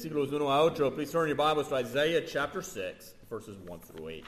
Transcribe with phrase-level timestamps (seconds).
[0.00, 0.94] versículos 1 a 8.
[0.94, 4.24] Please turn your Bibles to Isaiah chapter 6, verses 1 through 8.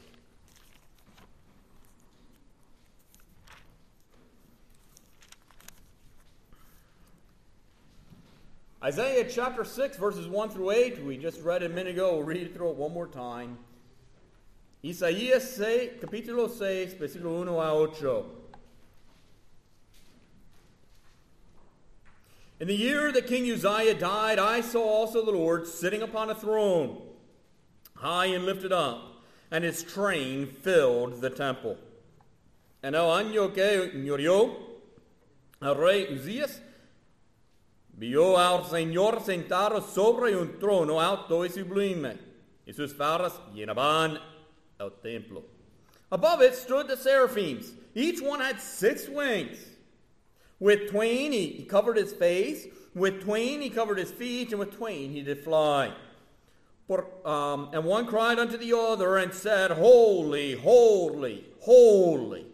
[8.85, 11.05] Isaiah chapter 6, verses 1 through 8.
[11.05, 12.17] We just read it a minute ago.
[12.17, 13.57] We'll read it through it one more time.
[14.85, 18.42] Isaías 6, capítulo 6, versículo 1 a 8.
[22.63, 26.35] In the year that King Uzziah died, I saw also the Lord sitting upon a
[26.37, 26.97] throne,
[27.97, 31.77] high and lifted up, and his train filled the temple.
[32.85, 34.55] En el año que murió
[35.61, 36.61] el rey Uzías,
[37.99, 42.17] vio al Señor sentado sobre un trono alto y sublime,
[42.65, 44.21] y sus faldas llenaban
[44.79, 45.43] el templo.
[46.13, 47.73] Above it stood the seraphims.
[47.97, 49.59] Each one had six wings.
[50.63, 55.11] With twain he, covered his face, with twain he covered his feet, and with twain
[55.11, 55.93] he did fly.
[56.87, 62.47] For, um, and one cried unto the other and said, Holy, holy, holy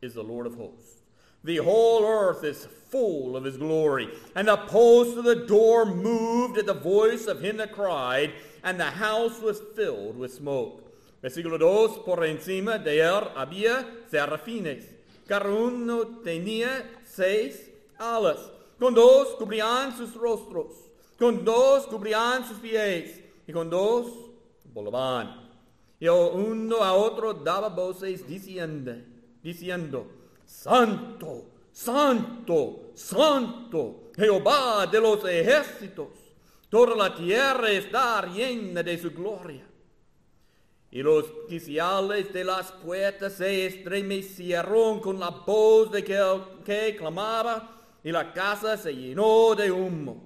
[0.00, 1.02] is the Lord of hosts.
[1.44, 4.08] The whole earth is full of his glory.
[4.34, 8.32] And the post of the door moved at the voice of him that cried,
[8.64, 10.90] and the house was filled with smoke.
[11.22, 14.84] Versículo 2, por encima de él había serafines.
[15.28, 18.50] Cada uno tenía seis alas.
[18.78, 20.72] Con dos cubrían sus rostros.
[21.18, 23.20] Con dos cubrían sus pies.
[23.46, 24.06] Y con dos
[24.72, 25.50] volaban.
[26.00, 28.92] Y uno a otro daba voces diciendo,
[29.40, 30.06] diciendo,
[30.44, 36.08] Santo, Santo, Santo, Jehová de los ejércitos.
[36.68, 39.64] Toda la tierra está llena de su gloria.
[40.92, 46.20] Y los quiciales de las puertas se estremecieron con la voz de que,
[46.66, 50.22] que clamaba, y la casa se llenó de humo.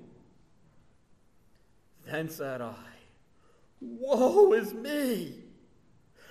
[2.05, 2.75] Then said I,
[3.81, 5.35] Woe is me!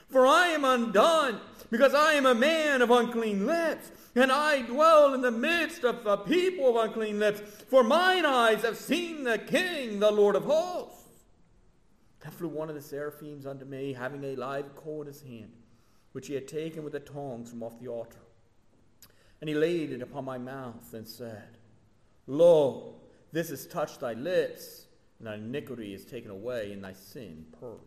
[0.10, 1.40] For I am undone,
[1.72, 6.06] because I am a man of unclean lips, and I dwell in the midst of
[6.06, 7.40] a people of unclean lips.
[7.70, 11.05] For mine eyes have seen the King, the Lord of hosts.
[12.32, 15.52] Flew one of the seraphims unto me, having a live coal in his hand,
[16.12, 18.20] which he had taken with the tongs from off the altar.
[19.42, 21.58] And he laid it upon my mouth, and said,
[22.28, 22.96] Lo,
[23.32, 24.88] this has touched thy lips,
[25.20, 27.82] and thy iniquity is taken away, and thy sin purged.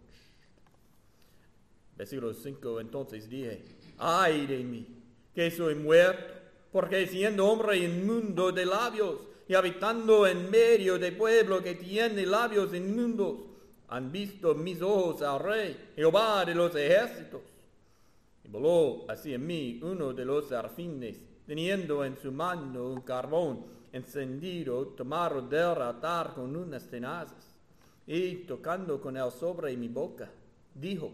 [1.99, 3.61] Versículo 5, entonces dije,
[3.99, 4.85] ay de mí,
[5.35, 6.33] que soy muerto,
[6.71, 9.19] porque siendo hombre inmundo de labios,
[9.49, 13.48] y habitando en medio de pueblo que tiene labios inmundos,
[13.89, 17.41] han visto mis ojos al rey, Jehová de los ejércitos.
[18.45, 24.89] Y voló hacia mí uno de los serafines, teniendo en su mano un carbón encendido,
[24.89, 27.55] tomado del altar con unas tenazas,
[28.07, 30.31] y tocando con él sobre mi boca,
[30.75, 31.11] dijo,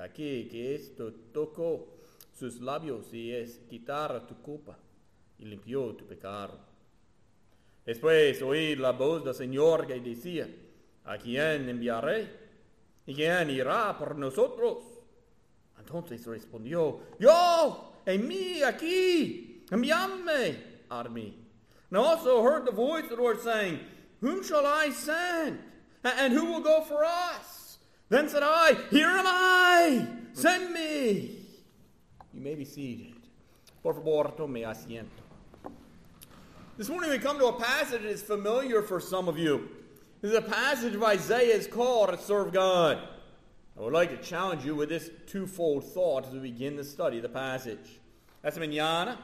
[0.00, 1.86] aquí que esto tocó
[2.38, 4.76] sus labios y es quitar tu culpa
[5.38, 6.58] y limpió tu pecado.
[7.84, 10.48] Después oí la voz del Señor que decía,
[11.06, 12.28] ¿A quién enviaré?
[13.06, 14.84] ¿Y quién irá por nosotros?
[15.78, 20.56] Entonces respondió, yo, en mí, aquí, envíame
[20.88, 21.46] a mí.
[21.88, 23.78] And I also heard the voice of the Lord saying,
[24.20, 25.60] Whom shall I send?
[26.02, 27.78] And who will go for us?
[28.08, 31.38] Then said I, Here am I, send me.
[32.34, 33.14] You may be seated.
[33.82, 35.22] Por favor, tome asiento.
[36.76, 39.68] This morning we come to a passage that is familiar for some of you.
[40.22, 42.96] This is a passage of Isaiah's call to serve God.
[43.76, 47.18] I would like to challenge you with this twofold thought as we begin to study
[47.18, 48.00] of the passage.
[48.42, 49.18] Esta mañana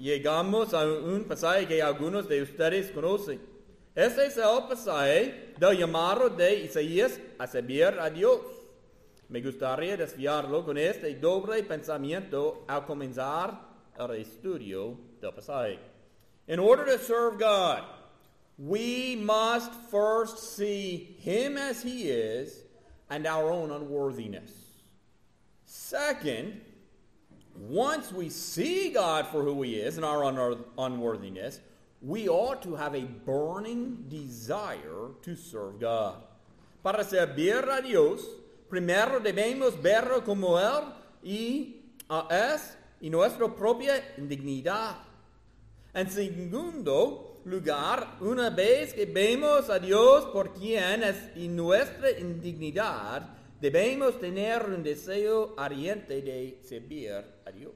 [0.00, 3.40] llegamos a un pasaje que algunos de ustedes conocen.
[3.96, 8.40] Este es el pasaje del llamado de Isaías a servir a Dios.
[9.28, 13.60] Me gustaría desviarlo con este doble pensamiento al comenzar
[13.98, 15.80] el estudio del pasaje.
[16.46, 17.82] In order to serve God,
[18.58, 22.62] we must first see Him as He is
[23.10, 24.50] and our own unworthiness.
[25.64, 26.60] Second,
[27.54, 31.60] once we see God for who He is and our un- unworthiness,
[32.02, 36.16] we ought to have a burning desire to serve God.
[36.82, 38.22] Para servir a Dios,
[38.68, 40.92] primero debemos verlo como Él
[41.22, 41.74] y
[42.08, 44.96] uh, es y nuestra propia indignidad.
[45.94, 53.22] En segundo lugar, una vez que vemos a Dios por quien es y nuestra indignidad,
[53.60, 57.72] debemos tener un deseo ardiente de servir a Dios.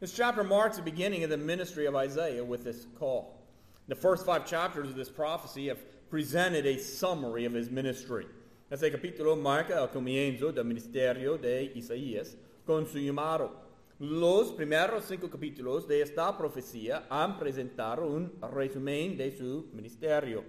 [0.00, 3.40] This chapter marks the beginning of the ministry of Isaiah with this call.
[3.88, 5.78] The first five chapters of this prophecy have
[6.10, 8.26] presented a summary of his ministry.
[8.70, 12.34] Este capítulo marca el comienzo del ministerio de Isaías
[12.66, 13.65] con su llamado.
[13.98, 20.44] Los primeros cinco capítulos de esta profecía han presentado un resumen de su ministerio.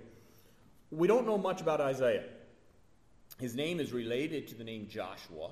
[0.91, 2.25] We don't know much about Isaiah.
[3.39, 5.51] His name is related to the name Joshua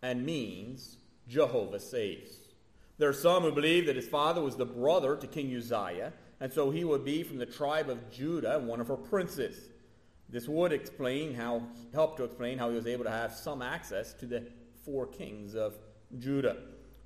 [0.00, 0.96] and means
[1.28, 2.38] Jehovah saves.
[2.96, 6.50] There are some who believe that his father was the brother to King Uzziah, and
[6.50, 9.68] so he would be from the tribe of Judah, one of her princes.
[10.30, 14.14] This would explain how, help to explain how he was able to have some access
[14.14, 14.44] to the
[14.86, 15.74] four kings of
[16.18, 16.56] Judah.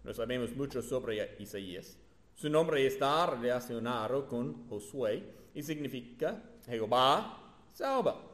[0.04, 1.98] No sabemos mucho sobre Isaías.
[2.34, 5.22] Su nombre está relacionado con Josué
[5.54, 8.30] y significa Jehová salva.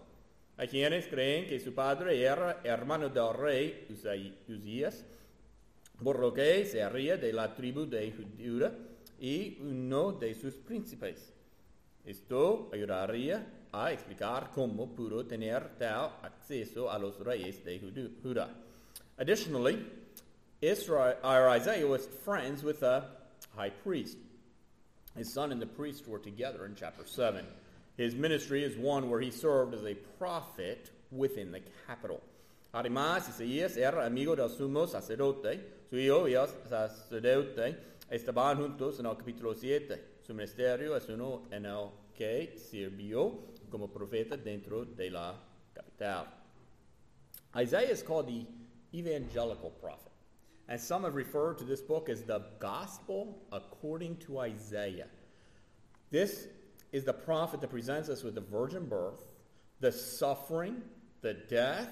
[0.57, 3.87] Hay quienes creen que su padre era hermano del rey
[4.49, 5.05] Uzías,
[6.03, 8.73] por lo que sería de la tribu de Judá
[9.19, 11.33] y uno de sus príncipes.
[12.05, 17.81] Esto ayudaría a explicar cómo pudo tener tal acceso a los reyes de
[18.23, 18.55] Judá.
[19.19, 20.06] Additionally,
[20.61, 23.05] Israel, or Isaiah was friends with a
[23.55, 24.17] high priest.
[25.17, 27.45] His son and the priest were together in chapter 7.
[27.97, 32.21] His ministry is one where he served as a prophet within the capital.
[32.75, 35.61] Además, Isaías era amigo del sumo sacerdote.
[35.89, 37.77] Su hijo y el sacerdote
[38.11, 39.99] estaban juntos en el capítulo 7.
[40.27, 43.33] Su ministerio es uno en el que sirvió
[43.71, 45.35] como profeta dentro de la
[45.75, 46.27] capital.
[47.57, 48.47] Isaiah is called the
[48.93, 50.16] evangelical prophet.
[50.69, 55.07] And some have referred to this book as the gospel according to Isaiah.
[56.11, 56.49] This
[56.93, 59.25] is the prophet that presents us with the virgin birth,
[59.81, 60.83] the suffering,
[61.21, 61.89] the death,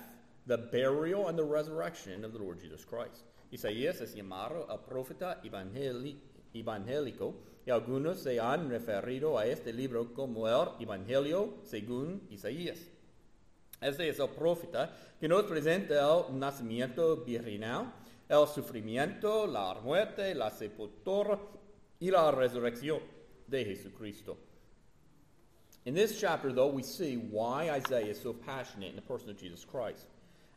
[0.47, 3.25] the burial, and the resurrection of the Lord Jesus Christ.
[3.53, 7.35] Isaías es llamado el profeta evangélico
[7.67, 12.79] y algunos se han referido a este libro como el Evangelio según Isaías.
[13.81, 14.91] Este es el profeta
[15.21, 17.93] que nos presenta el nacimiento virginal,
[18.29, 21.39] el sufrimiento, la muerte, la sepultura
[22.01, 23.01] y la resurrección
[23.47, 24.37] de Jesucristo.
[25.85, 29.37] In this chapter, though, we see why Isaiah is so passionate in the person of
[29.37, 30.07] Jesus Christ.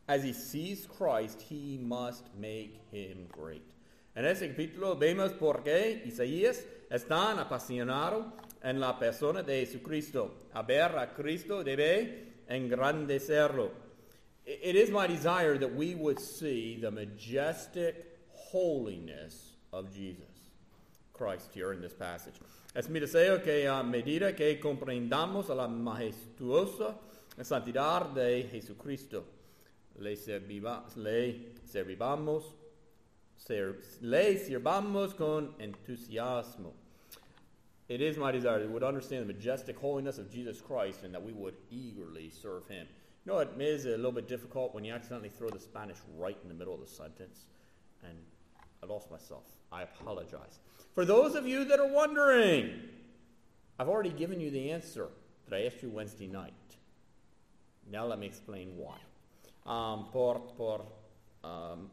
[0.08, 3.74] As he sees Christ, he must make him great.
[4.16, 8.32] En este capítulo vemos por qué Isaías es tan apasionado
[8.64, 10.34] en la persona de Jesucristo.
[10.54, 13.70] A ver a Cristo debe engrandecerlo.
[14.50, 20.24] It is my desire that we would see the majestic holiness of Jesus
[21.12, 22.32] Christ here in this passage.
[22.74, 26.94] Es mi deseo que a medida que comprendamos la majestuosa
[27.42, 29.24] santidad de Jesucristo,
[29.98, 32.44] le, serviva, le servivamos,
[33.36, 36.72] ser, le sirvamos con entusiasmo.
[37.90, 41.12] It is my desire that we would understand the majestic holiness of Jesus Christ and
[41.12, 42.86] that we would eagerly serve him.
[43.28, 46.38] You know, it is a little bit difficult when you accidentally throw the Spanish right
[46.42, 47.44] in the middle of the sentence.
[48.02, 48.16] And
[48.82, 49.42] I lost myself.
[49.70, 50.60] I apologize.
[50.94, 52.70] For those of you that are wondering,
[53.78, 55.08] I've already given you the answer
[55.46, 56.54] that I asked you Wednesday night.
[57.92, 58.96] Now let me explain why.
[59.66, 60.86] Um, por por
[61.44, 61.90] um,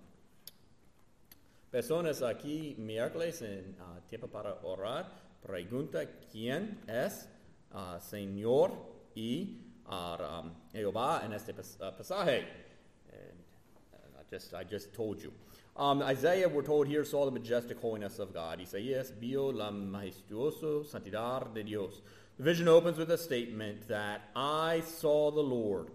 [1.70, 5.12] personas aquí miércoles en uh, tiempo para orar,
[5.46, 7.28] pregunta quién es
[7.74, 8.72] uh, Señor
[9.18, 12.44] y uh, um, en este pas uh, pasaje.
[13.12, 13.38] And,
[14.18, 15.32] I just I just told you.
[15.78, 18.60] Um, Isaiah, we're told here, saw the majestic holiness of God.
[18.62, 22.02] Isaías vio la majestuosa santidad de Dios.
[22.38, 25.90] The vision opens with a statement that I saw the Lord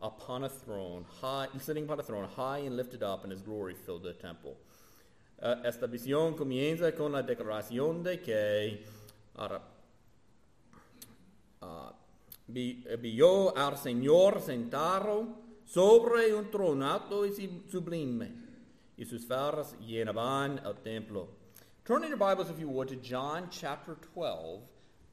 [0.00, 3.74] upon a throne, high, sitting upon a throne, high and lifted up, and his glory
[3.74, 4.56] filled the temple.
[5.42, 8.84] Uh, esta visión comienza con la declaración de que
[9.36, 9.58] uh, uh,
[12.46, 15.26] vio eh, al Señor sentado
[15.64, 17.00] sobre un trono
[17.68, 18.32] sublime
[18.96, 21.28] y sus faldas llenaban el templo.
[21.84, 24.62] Turn in your Bibles, if you would, to John chapter 12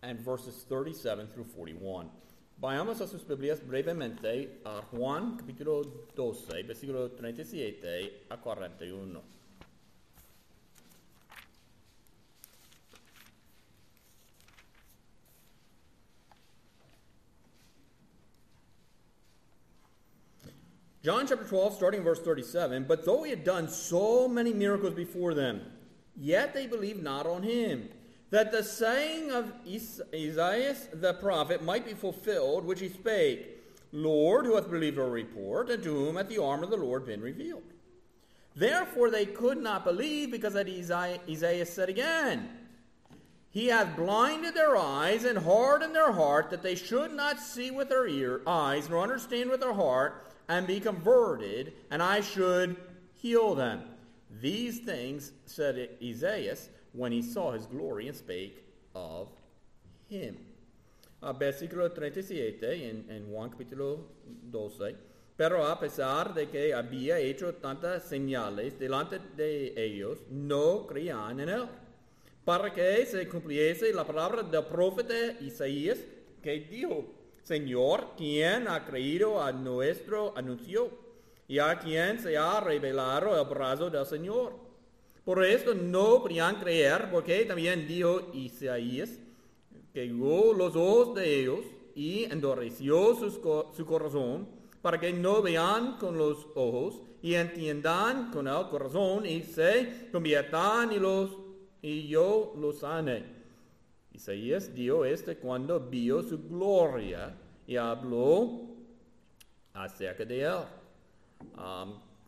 [0.03, 2.09] and verses 37 through 41.
[2.61, 5.83] Vayamos a sus Biblias brevemente a Juan capítulo
[6.15, 9.21] 12, versículo 37 a 41.
[21.03, 22.85] John chapter 12, starting verse 37.
[22.87, 25.61] But though he had done so many miracles before them,
[26.15, 27.89] yet they believed not on him.
[28.29, 33.57] That the saying of Isaiah the prophet might be fulfilled, which he spake,
[33.91, 37.05] Lord, who hath believed our report, and to whom hath the arm of the Lord
[37.05, 37.63] been revealed?
[38.55, 42.47] Therefore they could not believe, because that Isaiah said again,
[43.49, 47.89] He hath blinded their eyes and hardened their heart that they should not see with
[47.89, 52.75] their ear, eyes nor understand with their heart and be converted, and I should
[53.15, 53.83] heal them.
[54.41, 56.57] These things said Isaiah
[56.91, 58.61] when he saw his glory and spake
[58.93, 59.29] of
[60.09, 60.35] him.
[61.23, 63.99] Uh, versículo 37 en, en Juan capítulo
[64.51, 64.95] 12.
[65.37, 71.47] Pero a pesar de que había hecho tantas señales delante de ellos, no creían en
[71.47, 71.69] él.
[72.43, 75.99] Para que se cumpliese la palabra del profeta Isaías,
[76.43, 80.89] que dijo, Señor, ¿quién ha creído a nuestro anuncio?
[81.47, 84.53] Y a quien se ha revelado el brazo del Señor.
[85.25, 89.19] Por esto no podían creer, porque también dijo Isaías,
[89.93, 91.59] que los ojos de ellos
[91.95, 94.47] y endureció su corazón
[94.81, 100.91] para que no vean con los ojos y entiendan con el corazón y se conviertan
[100.93, 101.31] y, los,
[101.81, 103.40] y yo los sane.
[104.13, 107.33] Isaías dio este cuando vio su gloria
[107.65, 108.67] y habló
[109.73, 110.63] acerca de él.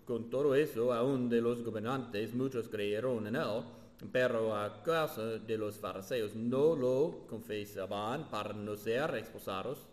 [0.06, 3.64] con todo eso, aún de los gobernantes, muchos creyeron en él,
[4.12, 9.86] pero a causa de los fariseos no lo confesaban para no ser expulsados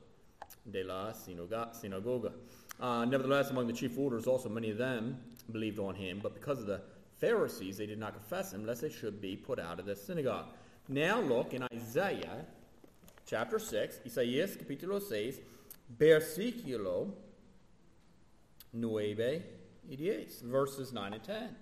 [0.65, 2.33] de la synagoga.
[2.81, 5.17] Uh, nevertheless, among the chief rulers, also many of them
[5.53, 6.81] believed on him, but because of the
[7.19, 10.47] Pharisees, they did not confess him, lest they should be put out of the synagogue.
[10.89, 12.45] Now look in Isaiah
[13.27, 15.39] chapter 6, Isaías capítulo 6,
[15.99, 17.13] versículo
[18.73, 19.43] 9
[19.89, 21.57] y 10, verses 9 and 10.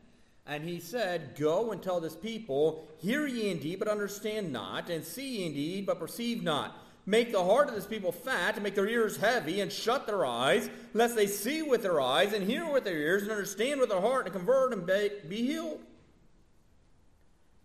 [0.47, 5.05] And he said, Go and tell this people, Hear ye indeed, but understand not, and
[5.05, 6.77] see ye indeed, but perceive not
[7.09, 10.27] make the heart of this people fat, and make their ears heavy, and shut their
[10.27, 13.89] eyes, lest they see with their eyes, and hear with their ears, and understand with
[13.89, 15.81] their heart, and convert, and be, be healed.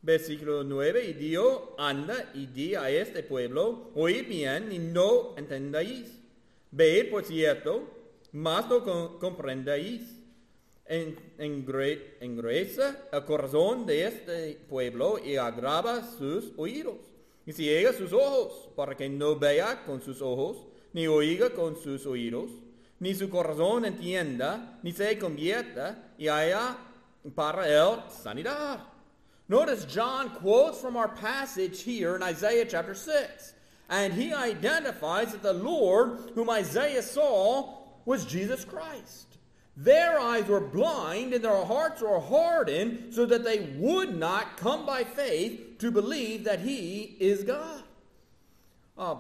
[0.03, 6.19] Versículo 9, y dio, anda y di a este pueblo, oíd bien y no entendáis.
[6.71, 7.83] Ved, por cierto,
[8.33, 10.19] mas no comprendáis.
[10.85, 16.97] En, engruesa el corazón de este pueblo y agrava sus oídos
[17.45, 22.05] y ciega sus ojos, para que no vea con sus ojos, ni oiga con sus
[22.05, 22.51] oídos,
[22.99, 26.77] ni su corazón entienda, ni se convierta, y haya
[27.35, 28.92] para él sanidad.
[29.49, 33.53] Notice John quotes from our passage here in Isaiah chapter 6.
[33.89, 39.37] And he identifies that the Lord whom Isaiah saw was Jesus Christ.
[39.75, 44.85] Their eyes were blind and their hearts were hardened so that they would not come
[44.85, 47.83] by faith to believe that He is God.
[48.97, 49.15] Uh,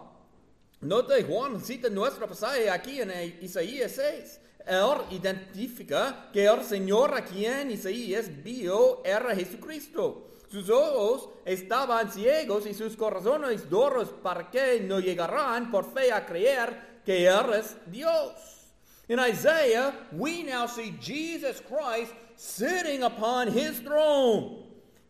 [0.81, 3.09] note Juan cita nuestro pasaje aquí en
[3.41, 4.39] Isaías 6.
[4.65, 10.29] Él identifica que el Señor a quien Isaías vio era Jesucristo.
[10.49, 16.25] Sus ojos estaban ciegos y sus corazones duros para que no llegaran por fe a
[16.25, 18.53] creer que Él es Dios.
[19.09, 24.63] In Isaiah, we now see Jesus Christ sitting upon his throne.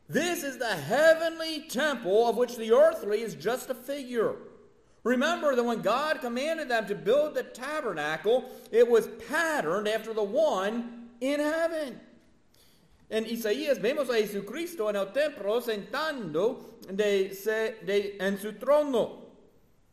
[0.09, 4.35] This is the heavenly temple of which the earthly is just a figure.
[5.03, 10.23] Remember that when God commanded them to build the tabernacle, it was patterned after the
[10.23, 11.99] one in heaven.
[13.09, 17.29] En Isaías vemos a Jesucristo en el templo sentando de,
[17.85, 19.23] de, en su trono.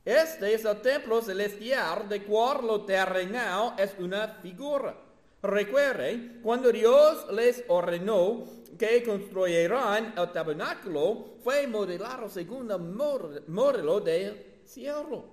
[0.05, 4.95] Este es el templo celestial de cual lo terrenal es una figura.
[5.43, 8.45] Recuerde, cuando Dios les ordenó
[8.79, 12.79] que construyeran el tabernáculo, fue modelado según el
[13.49, 15.25] modelo del cielo.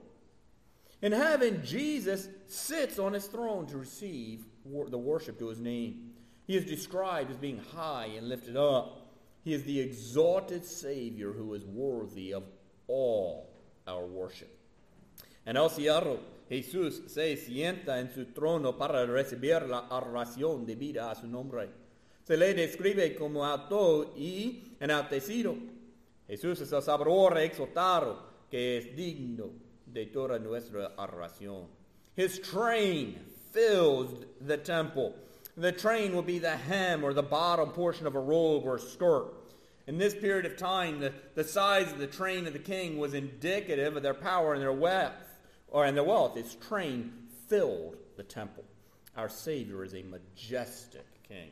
[1.01, 6.13] In heaven, Jesus sits on his throne to receive the worship to his name.
[6.47, 9.11] He is described as being high and lifted up.
[9.43, 12.43] He is the exalted Savior who is worthy of
[12.87, 13.49] all
[13.87, 14.49] our worship.
[15.45, 21.15] En el cielo, Jesús se sienta en su trono para recibir la oración debida a
[21.15, 21.69] su nombre.
[22.23, 25.55] Se le describe como alto y enaltecido.
[26.27, 29.49] Jesús es el Salvador exaltado que es digno
[29.93, 31.65] de toda nuestra oración.
[32.15, 33.19] His train
[33.51, 35.13] fills the temple.
[35.55, 39.33] The train will be the hem or the bottom portion of a robe or skirt.
[39.87, 43.13] In this period of time, the, the size of the train of the king was
[43.13, 45.13] indicative of their power and their wealth
[45.69, 47.11] or in the wealth, its train
[47.47, 48.63] filled the temple.
[49.15, 51.51] Our Savior is a majestic king.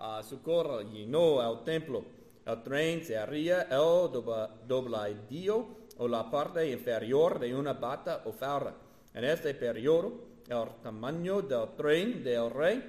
[0.00, 2.04] Uh, su coro llenó el templo.
[2.46, 4.08] El tren se haría el
[4.68, 5.66] dobladillo
[5.98, 8.74] o la parte inferior de una bata o falda.
[9.14, 10.12] En este periodo,
[10.48, 12.82] el tamaño del tren del rey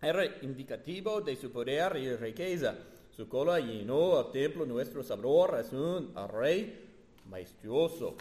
[0.00, 2.76] era indicativo de su poder y riqueza.
[3.10, 4.66] Su cola llenó el templo.
[4.66, 6.78] Nuestro es un rey
[7.30, 8.16] majestuoso.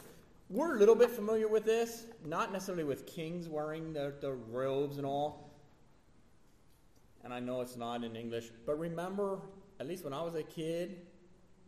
[0.50, 4.98] We're a little bit familiar with this, not necessarily with kings wearing the, the robes
[4.98, 5.50] and all.
[7.24, 9.39] And I know it's not in English, but remember,
[9.79, 10.98] at least when I was a kid,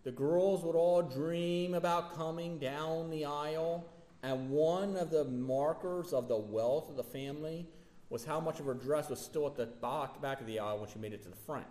[0.05, 3.83] the girls would all dream about coming down the aisle,
[4.21, 7.67] and one of the markers of the wealth of the family
[8.09, 10.87] was how much of her dress was still at the back, of the aisle when
[10.87, 11.65] she made it to the front.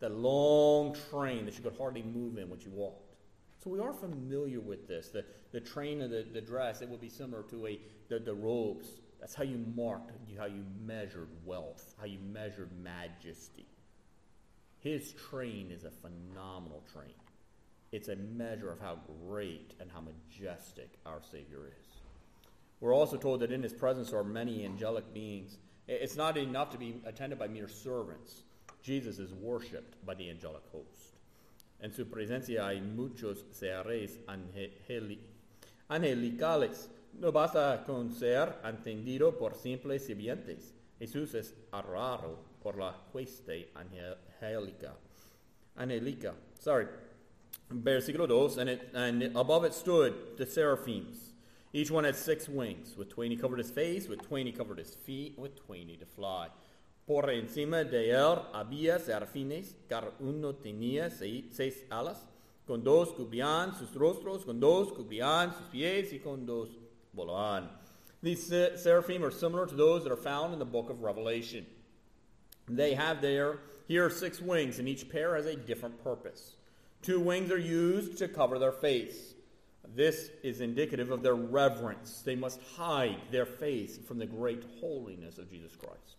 [0.00, 3.16] The long train that she could hardly move in when she walked.
[3.62, 5.10] So we are familiar with this.
[5.10, 7.78] The, the train of the, the dress, it would be similar to a,
[8.08, 8.88] the, the robes.
[9.20, 13.66] That's how you marked, how you measured wealth, how you measured majesty.
[14.78, 17.12] His train is a phenomenal train.
[17.96, 21.86] It's a measure of how great and how majestic our Savior is.
[22.78, 25.56] We're also told that in his presence are many angelic beings.
[25.88, 28.42] It's not enough to be attended by mere servants.
[28.82, 31.16] Jesus is worshipped by the angelic host.
[31.82, 35.18] En su presencia hay muchos seres angeli
[35.88, 36.88] angelicales.
[37.18, 40.74] No basta con ser entendido por simples sirvientes.
[41.00, 44.92] Jesús es raro por la hueste angelica.
[45.76, 46.34] Angelica.
[46.60, 46.88] Sorry.
[47.72, 51.32] Versículo 2, and, it, and above it stood the seraphims.
[51.72, 52.96] Each one had six wings.
[52.96, 55.96] With twain he covered his face, with twain he covered his feet, with twain he
[55.96, 56.48] to fly.
[57.06, 62.18] Por encima de él había serafines, cada uno tenía seis, alas,
[62.66, 66.68] con dos cubrían sus rostros, con dos cubrían sus pies, y con dos
[67.14, 67.68] volaban.
[68.22, 71.66] These seraphim are similar to those that are found in the book of Revelation.
[72.68, 76.55] They have there, here, six wings, and each pair has a different purpose.
[77.06, 79.34] Two wings are used to cover their face.
[79.94, 82.20] This is indicative of their reverence.
[82.22, 86.16] They must hide their face from the great holiness of Jesus Christ.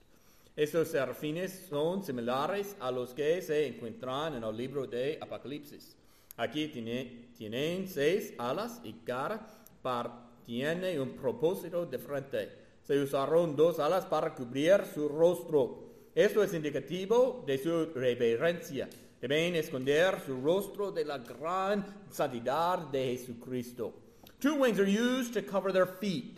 [0.57, 5.93] Estos serafines son similares a los que se encuentran en el libro de Apocalipsis.
[6.37, 9.45] Aquí tiene, tienen seis alas y cada
[9.81, 10.09] par
[10.45, 12.49] tiene un propósito diferente.
[12.83, 15.83] Se usaron dos alas para cubrir su rostro.
[16.15, 18.87] Esto es indicativo de su reverencia.
[19.21, 23.93] Deben esconder su rostro de la gran santidad de Jesucristo.
[24.39, 26.37] Two wings are used to cover their feet.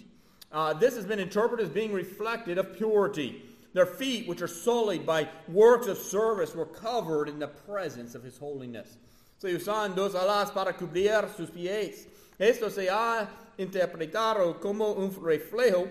[0.51, 3.43] Uh, this has been interpreted as being reflected of purity.
[3.73, 8.23] Their feet, which are sullied by works of service, were covered in the presence of
[8.23, 8.97] His holiness.
[9.37, 12.07] Se usan dos alas para cubrir sus pies.
[12.39, 15.89] Esto se ha interpretado como un reflejo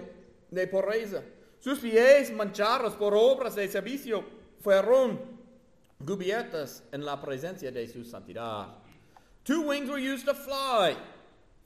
[0.51, 1.23] de pureza.
[1.61, 4.25] Sus pies manchados por obras de servicio
[4.63, 5.38] fueron
[6.05, 8.69] cubiertas en la presencia de su santidad.
[9.45, 10.97] Two wings were used to fly.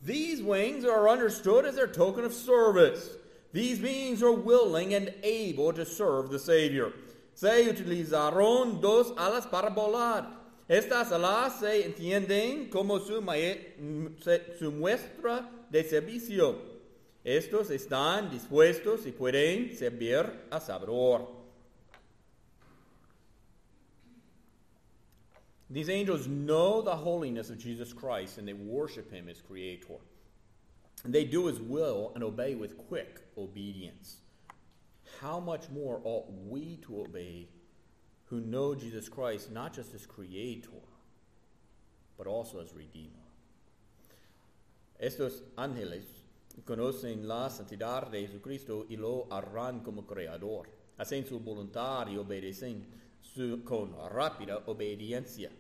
[0.05, 3.17] These wings are understood as their token of service.
[3.53, 6.93] These beings are willing and able to serve the Savior.
[7.35, 10.27] Se utilizaron dos alas para volar.
[10.69, 13.21] Estas alas se entienden como su,
[14.59, 16.57] su muestra de servicio.
[17.25, 21.42] Estos están dispuestos y pueden servir a Salvador.
[25.73, 29.97] These angels know the holiness of Jesus Christ and they worship him as creator.
[31.03, 34.19] And they do his will and obey with quick obedience.
[35.19, 37.49] How much more ought we to obey
[38.27, 40.83] who know Jesus Christ not just as creator,
[42.19, 43.23] but also as redeemer?
[45.01, 46.05] Estos ángeles
[46.67, 50.69] conocen la santidad de Jesucristo y lo harán como creador.
[50.99, 52.85] Hacen su voluntad y obedecen
[53.23, 55.51] su, con rápida obediencia.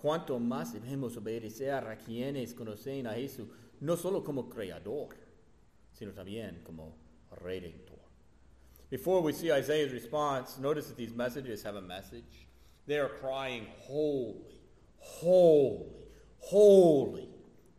[0.00, 3.48] Cuanto más debemos obedecer a quienes conocen a Jesús
[3.80, 5.08] no solo como creador,
[5.92, 6.94] sino también como
[7.42, 7.98] redentor.
[8.90, 12.46] Before we see Isaiah's response, notice that these messages have a message.
[12.86, 14.60] They are crying, Holy,
[14.98, 15.90] holy,
[16.38, 17.28] holy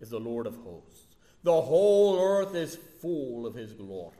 [0.01, 1.15] is the Lord of hosts.
[1.43, 4.17] The whole earth is full of his glory.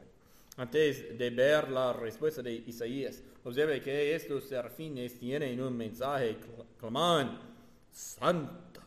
[0.57, 6.38] Antes de ver la respuesta de Isaías, observe que estos serafines tienen un mensaje
[6.79, 7.38] claman,
[7.91, 8.82] Santo,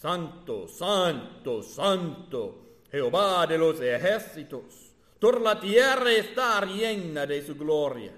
[0.00, 2.54] Santo, Santo, Santo,
[2.92, 4.90] Jehová de los ejércitos.
[5.20, 8.12] Toda la tierra está llena de su gloria.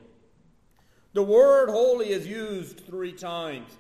[1.15, 3.71] The word holy is used three times.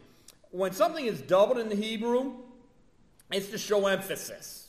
[0.51, 2.35] When something is doubled in the Hebrew,
[3.31, 4.69] it's to show emphasis.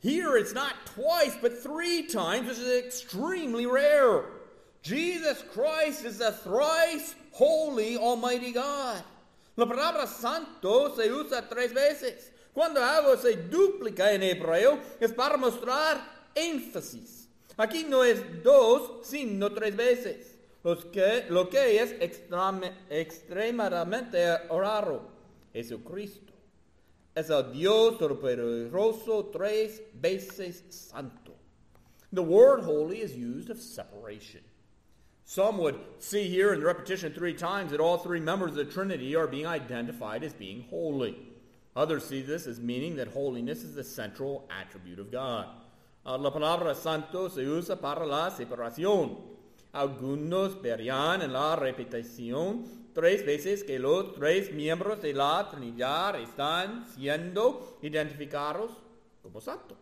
[0.00, 4.24] Here it's not twice, but three times, which is extremely rare.
[4.82, 9.02] Jesus Christ is the thrice holy Almighty God.
[9.58, 12.32] La palabra santo se usa tres veces.
[12.52, 17.28] Cuando algo se duplica en hebreo es para mostrar énfasis.
[17.56, 20.36] Aquí no es dos, sino tres veces.
[20.62, 21.92] Los que, lo que es
[22.88, 25.08] extremadamente raro.
[25.52, 26.32] Jesucristo.
[27.16, 31.34] Es el Dios Todopoderoso tres veces santo.
[32.12, 34.47] The word holy is used of separation.
[35.30, 38.64] Some would see here in the repetition three times that all three members of the
[38.64, 41.18] Trinity are being identified as being holy.
[41.76, 45.48] Others see this as meaning that holiness is the central attribute of God.
[46.06, 49.18] Uh, la palabra santo se usa para la separación.
[49.74, 52.64] Algunos verían en la repetición
[52.94, 58.70] tres veces que los tres miembros de la Trinidad están siendo identificados
[59.22, 59.76] como santos.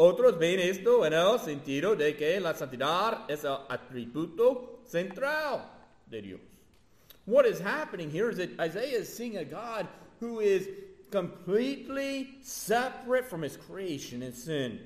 [0.00, 5.60] Otros ven esto en el sentido de que la santidad es el atributo central
[6.10, 6.40] de Dios.
[7.26, 9.86] What is happening here is that Isaiah is seeing a God
[10.18, 10.66] who is
[11.10, 14.80] completely separate from his creation and sin.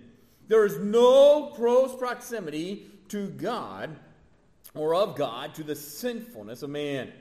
[0.49, 3.97] There is no close proximity to God
[4.75, 7.13] or of God to the sinfulness of man.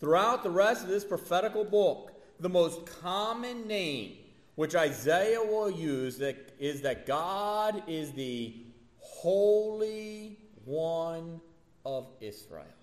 [0.00, 2.10] Throughout the rest of this prophetical book,
[2.40, 4.16] the most common name
[4.58, 6.20] which Isaiah will use
[6.58, 8.56] is that God is the
[8.98, 11.40] Holy One
[11.86, 12.74] of Israel.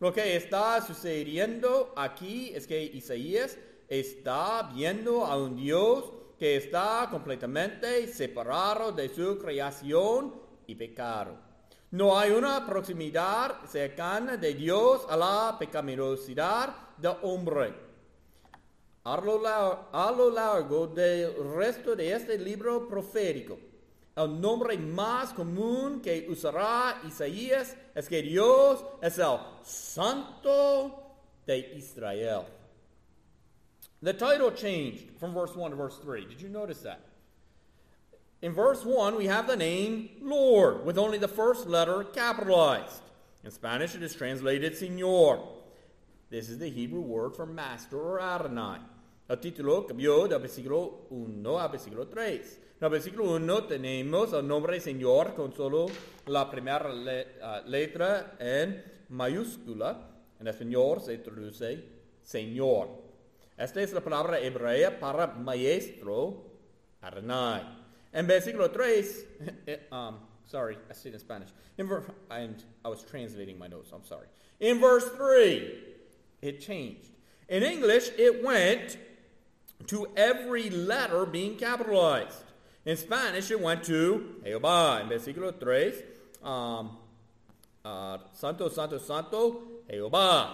[0.00, 3.58] Lo que está sucediendo aquí es que Isaías
[3.90, 10.32] está viendo a un Dios que está completamente separado de su creación
[10.66, 11.36] y pecado.
[11.90, 17.91] No hay una proximidad cercana de Dios a la pecaminosidad del hombre.
[19.04, 23.58] A lo, largo del resto de este libro profético,
[24.16, 31.14] el nombre más común que usará Isaías es que Dios es el Santo
[31.46, 32.44] de Israel.
[34.02, 36.26] The title changed from verse 1 to verse 3.
[36.26, 37.00] Did you notice that?
[38.40, 43.02] In verse 1, we have the name Lord with only the first letter capitalized.
[43.44, 45.44] In Spanish, it is translated Señor.
[46.30, 48.78] This is the Hebrew word for master or Adonai.
[49.32, 52.60] El título cambió del versículo 1 al versículo 3.
[52.78, 55.86] En el versículo 1 tenemos el nombre Señor con solo
[56.26, 60.06] la primera uh, letra en mayúscula.
[60.38, 61.82] En español se traduce
[62.22, 62.90] Señor.
[63.56, 66.44] Esta es la palabra hebrea para maestro,
[67.00, 67.62] Adonai.
[68.12, 69.26] En versículo 3,
[69.92, 71.48] um, sorry, I said in Spanish.
[71.78, 71.88] In
[72.28, 74.26] and I was translating my notes, I'm sorry.
[74.60, 75.72] In verse 3,
[76.42, 77.08] it changed.
[77.48, 78.98] In English, it went
[79.88, 82.44] to every letter being capitalized.
[82.84, 85.00] In Spanish, it went to Jehová.
[85.00, 85.92] En versículo 3,
[86.42, 86.96] um,
[87.84, 90.50] uh, Santo, Santo, Santo, Jehová.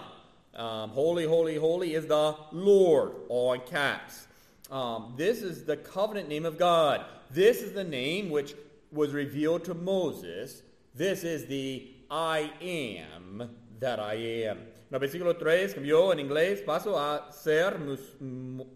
[0.53, 4.27] Um, holy, holy, holy is the Lord, all in caps.
[4.71, 7.05] Um, this is the covenant name of God.
[7.31, 8.55] This is the name which
[8.91, 10.61] was revealed to Moses.
[10.93, 14.59] This is the I am that I am.
[14.89, 17.77] En el versículo 3 cambió en inglés, pasó a ser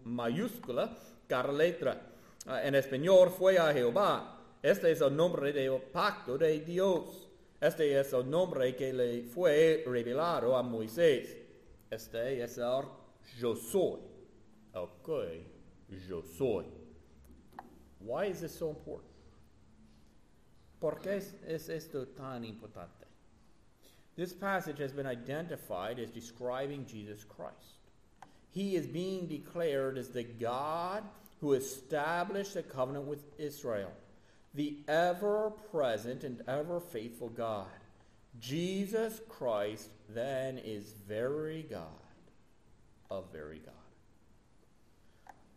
[0.04, 0.96] mayúscula
[1.26, 2.00] cada letra.
[2.46, 4.38] Uh, en español fue a Jehová.
[4.62, 7.28] Este es el nombre del pacto de Dios.
[7.60, 11.36] Este es el nombre que le fue revelado a Moisés.
[11.90, 12.84] Este es el
[13.36, 13.98] yo soy.
[14.72, 15.08] Ok,
[16.08, 16.66] yo soy.
[17.98, 19.10] Why is this so important?
[20.78, 23.03] ¿Por qué es esto tan importante?
[24.16, 27.78] This passage has been identified as describing Jesus Christ.
[28.52, 31.02] He is being declared as the God
[31.40, 33.90] who established a covenant with Israel,
[34.54, 37.66] the ever present and ever faithful God.
[38.40, 41.88] Jesus Christ then is very God
[43.10, 43.74] of very God.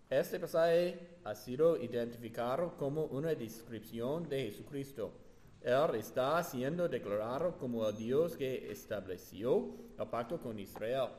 [0.09, 5.11] Este pasaje ha sido identificado como una descripción de Jesucristo.
[5.67, 11.09] Él está siendo declarado como el Dios que estableció el pacto con Israel.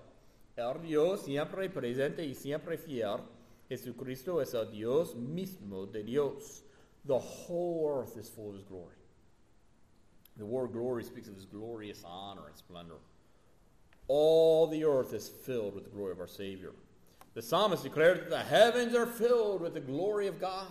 [0.57, 3.19] El Dios siempre presente y siempre fiel.
[3.69, 6.63] Jesucristo es el Dios mismo de Dios.
[7.05, 8.97] The whole earth is full of His glory.
[10.39, 13.01] The word glory speaks of His glorious honor and splendor.
[14.07, 16.73] All the earth is filled with the glory of our Savior.
[17.35, 20.69] The psalmist declared that the heavens are filled with the glory of God.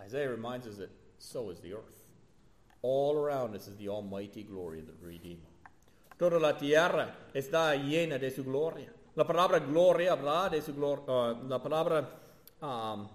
[0.00, 2.01] Isaiah reminds us that so is the earth.
[2.82, 5.46] All around us is the almighty glory of the Redeemer.
[6.18, 8.92] Toda la tierra está llena de su gloria.
[9.14, 11.04] La palabra gloria habla de su gloria.
[11.06, 12.08] Uh, la palabra
[12.60, 13.08] um,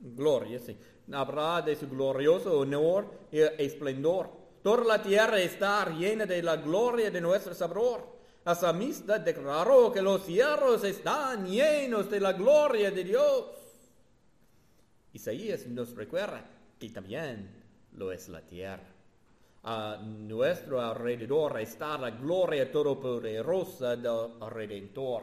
[0.00, 0.76] gloria, sí.
[1.12, 4.30] Habla de su glorioso honor y esplendor.
[4.62, 8.06] Toda la tierra está llena de la gloria de nuestro Salvador.
[8.44, 13.44] El salmista declaró que los cielos están llenos de la gloria de Dios.
[15.12, 17.48] Isaías nos recuerda que también
[17.92, 18.94] lo es la tierra.
[19.64, 25.22] a nuestro alrededor está la gloria todopoderosa del Redentor.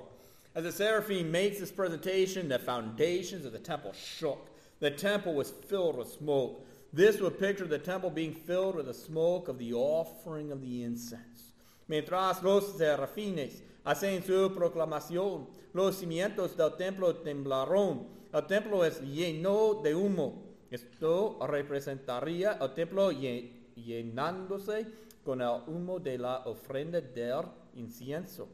[0.55, 4.49] As the seraphim makes this presentation, the foundations of the temple shook.
[4.79, 6.65] The temple was filled with smoke.
[6.91, 10.83] This would picture the temple being filled with the smoke of the offering of the
[10.83, 11.53] incense.
[11.87, 18.07] Mientras los serafines hacen su proclamación, los cimientos del templo temblaron.
[18.33, 20.50] El templo es lleno de humo.
[20.71, 24.88] Esto representaría el templo llenándose
[25.23, 27.43] con el humo de la ofrenda del
[27.75, 28.47] incienso.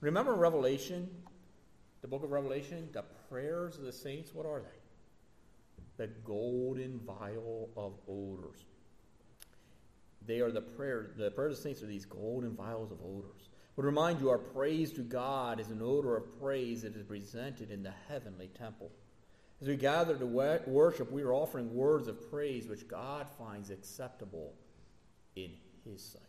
[0.00, 1.08] Remember Revelation,
[2.00, 4.78] the book of Revelation, the prayers of the saints, what are they?
[5.98, 8.64] The golden vial of odors.
[10.24, 13.50] They are the prayer, the prayers of the saints are these golden vials of odors.
[13.76, 17.70] Would remind you our praise to God is an odor of praise that is presented
[17.70, 18.90] in the heavenly temple.
[19.60, 20.26] As we gather to
[20.66, 24.54] worship, we are offering words of praise which God finds acceptable
[25.34, 25.50] in
[25.84, 26.22] His sight.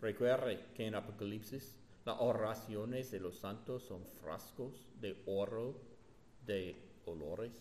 [0.00, 1.76] Recuerde que en Apocalipsis
[2.06, 5.74] las oraciones de los santos son frascos de oro
[6.46, 6.74] de
[7.06, 7.52] olores.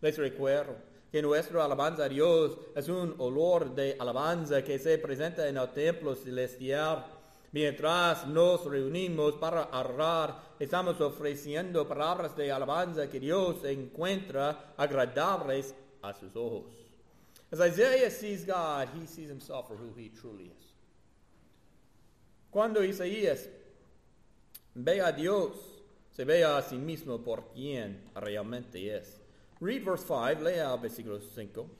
[0.00, 0.74] Les recuerdo
[1.12, 5.70] que nuestra alabanza a Dios es un olor de alabanza que se presenta en el
[5.72, 7.04] templo celestial.
[7.54, 16.12] Mientras nos reunimos para orar, estamos ofreciendo palabras de alabanza que Dios encuentra agradables a
[16.12, 16.64] sus ojos.
[17.52, 20.74] As Isaiah sees God, he sees himself for who he truly is.
[22.50, 23.48] Cuando Isaías
[24.74, 25.52] ve a Dios,
[26.10, 29.20] se ve a sí mismo por quien realmente es.
[29.60, 31.70] Read verse 5, lea versículo 5.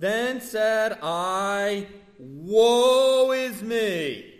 [0.00, 1.86] Then said I,
[2.18, 4.31] Woe is me!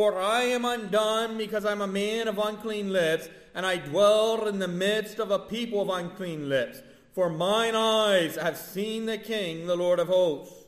[0.00, 4.58] For I am undone because I'm a man of unclean lips, and I dwell in
[4.58, 6.80] the midst of a people of unclean lips.
[7.12, 10.64] For mine eyes have seen the King, the Lord of hosts.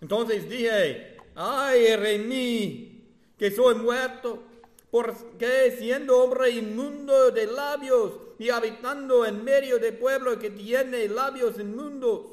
[0.00, 3.00] Entonces dije, ay de mí,
[3.36, 4.44] que soy muerto,
[4.92, 11.58] porque siendo hombre inmundo de labios y habitando en medio de pueblo que tiene labios
[11.58, 12.26] inmundos,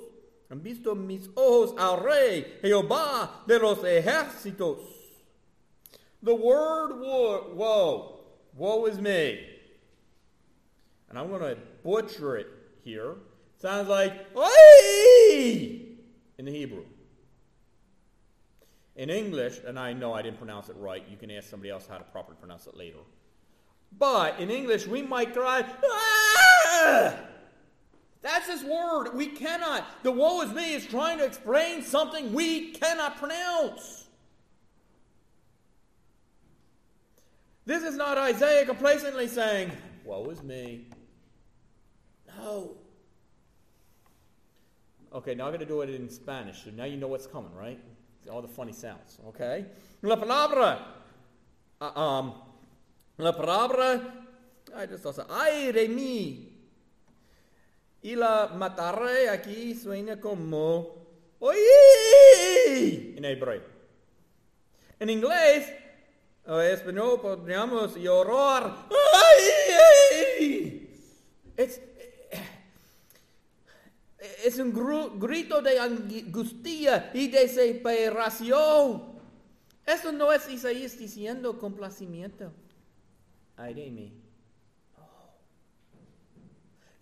[0.51, 4.94] han visto mis ojos al rey, Jehová de los ejércitos.
[6.25, 8.19] The word woe,
[8.55, 9.45] woe, is me.
[11.07, 12.47] And I'm going to butcher it
[12.83, 13.13] here.
[13.61, 15.81] Sounds like Oi!
[16.39, 16.85] in the Hebrew.
[18.95, 21.85] In English, and I know I didn't pronounce it right, you can ask somebody else
[21.87, 22.97] how to properly pronounce it later.
[23.95, 27.19] But in English, we might cry, ah!
[28.23, 29.11] That's his word.
[29.13, 29.85] We cannot.
[30.01, 34.04] The woe is me is trying to explain something we cannot pronounce.
[37.65, 39.71] This is not Isaiah complacently saying,
[40.03, 40.85] Woe is me.
[42.37, 42.77] No.
[45.11, 47.53] Okay, now I'm going to do it in Spanish, so now you know what's coming,
[47.55, 47.79] right?
[48.31, 49.65] All the funny sounds, okay?
[50.03, 50.79] La palabra,
[51.81, 52.33] uh, um,
[53.17, 54.13] la palabra,
[54.75, 56.51] I just also, ay de mí.
[58.03, 61.07] Y la mataré aquí suena como,
[61.39, 63.63] oí, en hebreo.
[64.99, 65.09] En
[66.45, 68.87] inglés, o español podríamos llorar.
[69.13, 70.89] ¡Ay!
[74.43, 79.15] Es, un grito de angustia y desesperación.
[79.85, 82.51] Eso no es Isaías diciendo complacimiento.
[83.57, 84.24] Ay de.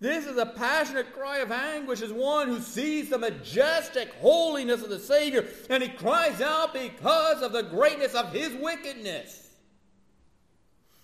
[0.00, 4.90] This is a passionate cry of anguish as one who sees the majestic holiness of
[4.90, 9.44] the Savior and he cries out because of the greatness of his wickedness.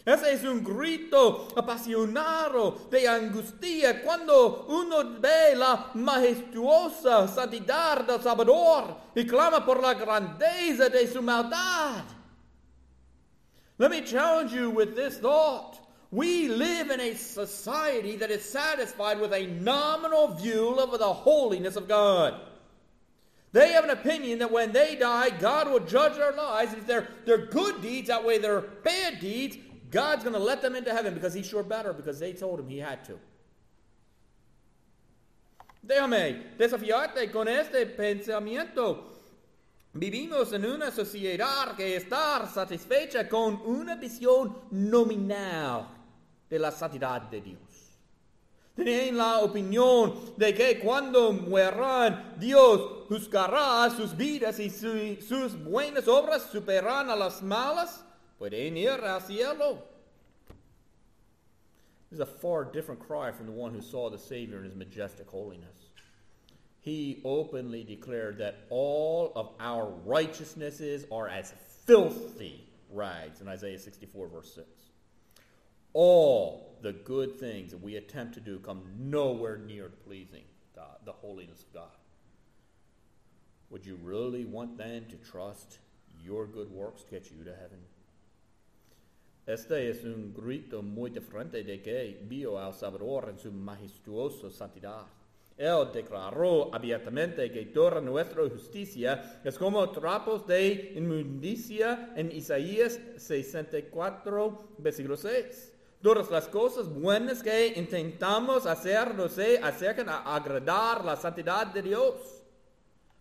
[0.06, 8.96] Ese es un grito apasionado de angustia cuando uno ve la majestuosa santidad del Salvador
[9.14, 12.04] y clama por la grandeza de su maldad.
[13.78, 15.78] Let me challenge you with this thought.
[16.12, 21.76] We live in a society that is satisfied with a nominal view of the holiness
[21.76, 22.40] of God.
[23.52, 26.72] They have an opinion that when they die, God will judge their lives.
[26.72, 29.56] If their, their good deeds outweigh their bad deeds,
[29.90, 32.68] God's going to let them into heaven because He's sure better because they told Him
[32.68, 33.18] He had to.
[35.86, 39.04] Déjame desafiarte con este pensamiento.
[39.94, 45.99] Vivimos en una sociedad que está satisfecha con una visión nominal
[46.50, 47.58] de la santidad de Dios.
[48.74, 56.08] Tienen la opinión de que cuando mueran, Dios juzgará sus vidas y su, sus buenas
[56.08, 58.04] obras superarán a las malas.
[58.38, 59.78] Pueden ir al cielo.
[62.10, 64.74] This is a far different cry from the one who saw the Savior in his
[64.74, 65.90] majestic holiness.
[66.80, 71.52] he openly declared that all of our righteousnesses are as
[71.86, 74.66] filthy rags in Isaiah 64, verse 6.
[75.92, 81.12] All the good things that we attempt to do come nowhere near pleasing God, the
[81.12, 81.96] holiness of God.
[83.70, 85.78] Would you really want then to trust
[86.24, 87.78] your good works to get you to heaven?
[89.46, 95.06] Este es un grito muy diferente de que vio al Salvador en su majestuosa santidad.
[95.56, 104.74] Él declaró abiertamente que toda nuestra justicia es como trapos de inmundicia en Isaías 64,
[104.78, 105.79] versículo 6.
[106.02, 111.82] Todas las cosas buenas que intentamos hacer no se acercan a agradar la santidad de
[111.82, 112.14] Dios.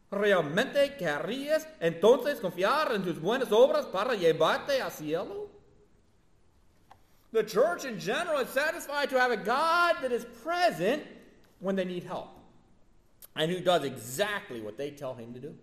[0.10, 5.50] ¿Realmente querrías entonces confiar en tus buenas obras para llevarte al cielo?
[7.32, 11.04] The church in general is satisfied to have a God that is present
[11.60, 12.30] when they need help
[13.36, 15.54] and who does exactly what they tell him to do.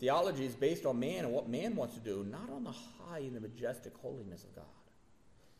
[0.00, 3.20] Theology is based on man and what man wants to do, not on the high
[3.20, 4.64] and the majestic holiness of God.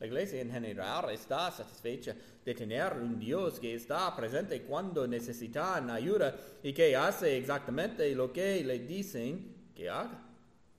[0.02, 2.12] La iglesia en general está satisfecha
[2.44, 8.32] de tener un Dios que está presente cuando necesitan ayuda y que hace exactamente lo
[8.32, 10.20] que le dicen que haga.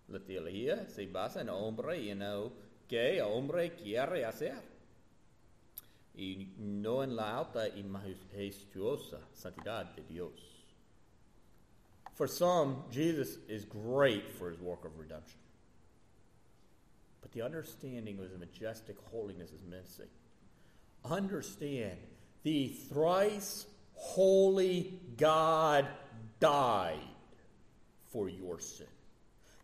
[0.09, 2.51] La teología se basa en el hombre y en lo
[2.85, 4.61] que el hombre quiere hacer.
[6.15, 10.33] Y no en la alta y majestuosa santidad de Dios.
[12.13, 15.42] For some, Jesus is great for his work of redemption
[17.23, 20.09] but the understanding of his majestic holiness is missing.
[21.05, 21.97] Understand
[22.43, 25.87] the thrice holy God
[26.41, 26.99] died
[28.11, 28.87] for your sin.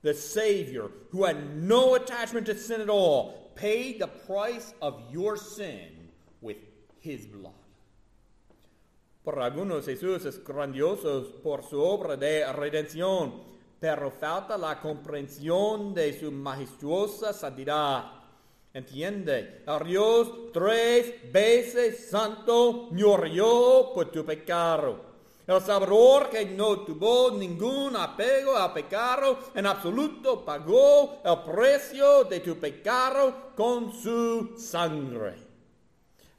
[0.02, 5.36] The Savior, who had no attachment to sin at all, paid the price of your
[5.36, 5.90] sin
[6.40, 6.58] with
[7.02, 7.52] his blood.
[9.26, 13.34] Por algunos Jesús es grandioso por su obra de redención
[13.80, 18.12] pero falta la comprensión de su majestuosa santidad.
[18.74, 25.10] Entiende, el Dios tres veces santo murió por tu pecado.
[25.48, 32.40] El Salvador que no tuvo ningún apego al pecado en absoluto pagó el precio de
[32.42, 35.34] tu pecado con su sangre.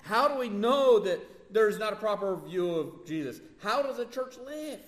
[0.09, 1.19] How do we know that
[1.53, 3.41] there's not a proper view of Jesus?
[3.61, 4.81] How does the church live?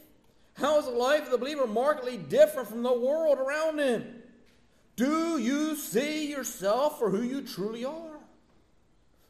[0.62, 4.22] How is the life of the believer markedly different from the world around him?
[4.94, 8.20] Do you see yourself for who you truly are?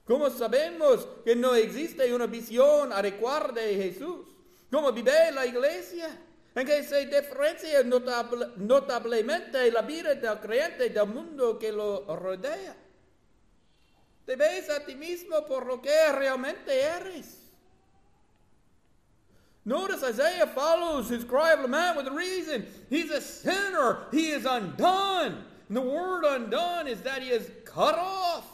[0.06, 4.26] ¿Cómo sabemos que no existe una visión adecuada de Jesús?
[4.70, 6.10] ¿Cómo vive la iglesia?
[6.54, 12.76] En que se diferencia notable, notablemente la vida del creyente del mundo que lo rodea.
[14.26, 17.41] Te ves a ti mismo por lo que realmente eres.
[19.64, 22.66] Notice Isaiah follows his cry of lament with a reason.
[22.90, 24.06] He's a sinner.
[24.10, 25.44] He is undone.
[25.68, 28.44] And the word undone is that he is cut off.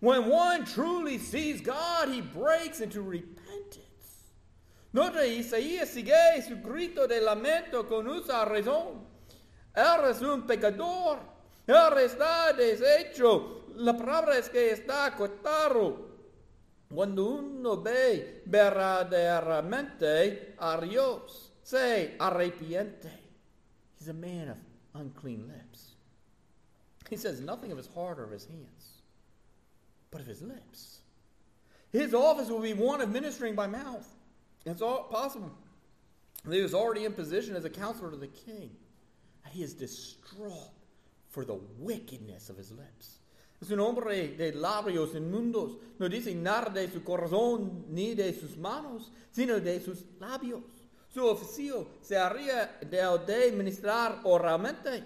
[0.00, 3.82] When one truly sees God, he breaks into repentance.
[4.92, 9.00] Nota Isaías sigue su grito de lamento con usa razón.
[9.76, 11.18] Eres un pecador.
[11.66, 13.64] Él está deshecho.
[13.74, 16.05] La palabra es que está cortado.
[16.92, 23.10] Cuando uno ve verdaderamente a Dios, se arrepiente.
[23.98, 24.56] He's a man of
[24.94, 25.96] unclean lips.
[27.10, 29.02] He says nothing of his heart or of his hands,
[30.10, 31.00] but of his lips.
[31.90, 34.06] His office will be one of ministering by mouth.
[34.64, 35.52] It's all possible.
[36.50, 38.70] He was already in position as a counselor to the king.
[39.44, 40.72] And he is distraught
[41.30, 43.15] for the wickedness of his lips.
[43.66, 45.76] Es un hombre de labios inmundos.
[45.98, 50.62] No dice nada de su corazón ni de sus manos, sino de sus labios.
[51.12, 55.02] Su oficio se haría de, de ministrar oralmente.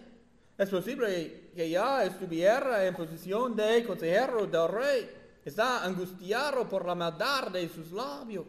[0.59, 5.11] Es posible que ya estuviera en posición de consejero del rey.
[5.42, 8.44] Está angustiado por la maldad de sus labios.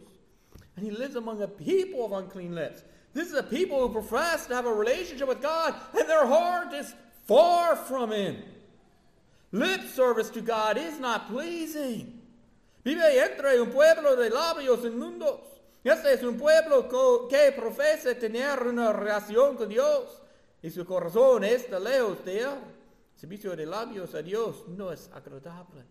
[0.75, 2.83] And he lives among a people of unclean lips.
[3.13, 6.73] This is a people who profess to have a relationship with God, and their heart
[6.73, 6.93] is
[7.25, 8.43] far from Him.
[9.51, 12.21] Lip service to God is not pleasing.
[12.83, 15.41] Vive entre un pueblo de labios inmundos.
[15.83, 16.87] Este es un pueblo
[17.27, 20.21] que profesa tener una relación con Dios
[20.63, 22.57] y su corazón está lejos de él.
[23.15, 25.83] Servicio de labios a Dios no es agradable.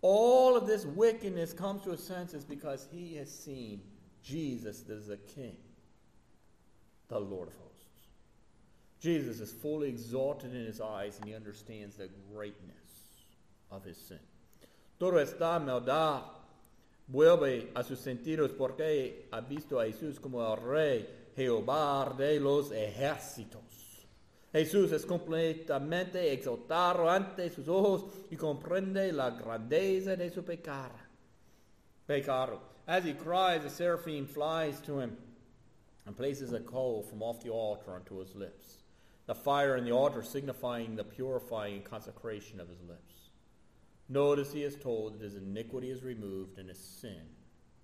[0.00, 3.80] All of this wickedness comes to his senses because he has seen
[4.22, 5.56] Jesus as the King,
[7.08, 7.67] the Lord of hosts.
[9.00, 12.74] Jesus is fully exalted in his eyes and he understands the greatness
[13.70, 14.18] of his sin.
[14.98, 16.22] Todo esta maldad
[17.06, 22.72] vuelve a sus sentidos porque ha visto a Jesús como el rey Jehová de los
[22.72, 23.62] ejércitos.
[24.52, 30.94] Jesús es completamente exaltado ante sus ojos y comprende la grandeza de su pecado.
[32.06, 32.60] Pecado.
[32.86, 35.16] As he cries, the seraphim flies to him
[36.06, 38.77] and places a coal from off the altar onto his lips.
[39.28, 43.28] The fire in the altar signifying the purifying consecration of his lips.
[44.08, 47.28] Notice he is told that his iniquity is removed and his sin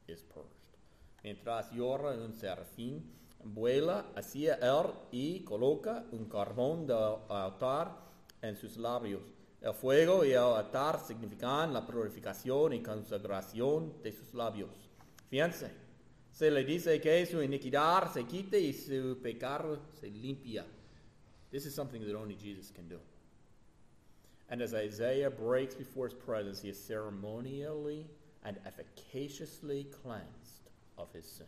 [0.09, 0.78] is purged.
[1.22, 3.03] Mientras llora un serafín,
[3.45, 7.92] vuela hacia él er y coloca un carbón del altar
[8.40, 9.20] en sus labios.
[9.61, 14.70] El fuego y el altar significan la purificación y consagración de sus labios.
[15.28, 15.70] Fíjense,
[16.32, 20.64] se le dice que su iniquidad se quite y su pecado se limpia.
[21.55, 22.98] This is something that only Jesus can do.
[24.50, 28.09] And as Isaiah breaks before his presence, he is ceremonially
[28.44, 31.46] and efficaciously cleansed of his sin.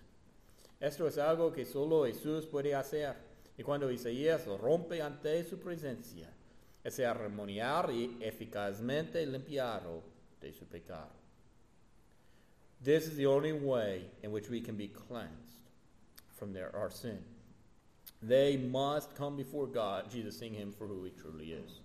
[0.81, 3.17] Esto es algo que solo Jesús puede hacer.
[3.59, 6.29] Y cuando Isaías rompe ante su presencia,
[6.85, 10.05] es ceremonial y eficazmente limpiado
[10.41, 11.11] de su pecado.
[12.81, 15.67] This is the only way in which we can be cleansed
[16.37, 17.25] from their, our sin.
[18.27, 21.81] They must come before God, Jesus seeing him for who he truly is.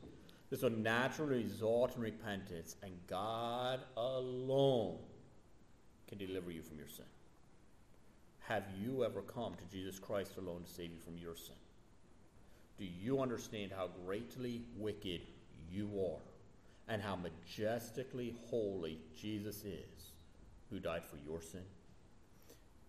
[0.50, 4.98] This will naturally result in repentance, and God alone
[6.08, 7.06] can deliver you from your sin.
[8.40, 11.56] Have you ever come to Jesus Christ alone to save you from your sin?
[12.80, 15.22] Do you understand how greatly wicked
[15.72, 20.12] you are and how majestically holy Jesus is
[20.72, 21.62] who died for your sin?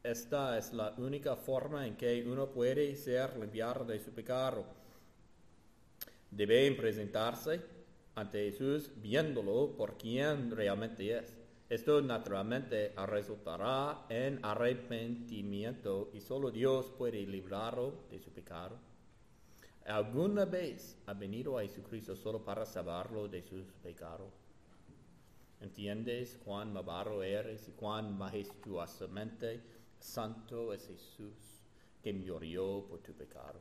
[0.02, 4.64] Esta es la única forma en que uno puede ser limpiado de su pecado.
[6.28, 7.60] Deben presentarse
[8.16, 11.32] ante Jesús viéndolo por quien realmente es.
[11.68, 18.76] Esto naturalmente resultará en arrepentimiento y solo Dios puede librarlo de su pecado.
[19.86, 24.32] ¿Alguna vez ha venido a Jesucristo solo para salvarlo de sus pecados?
[25.60, 29.60] ¿Entiendes cuán malvado eres y cuán majestuosamente
[30.02, 31.62] santo es Jesús
[32.02, 33.58] que murió por tu pecado?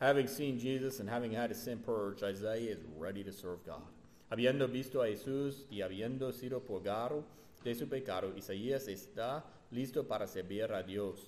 [0.00, 3.82] Having seen Jesus and having had his sin purged, Isaiah is ready to serve God.
[4.30, 7.22] Habiendo visto a Jesús y habiendo sido purgado
[7.62, 11.18] de su pecado, Isaías está listo para servir a Dios.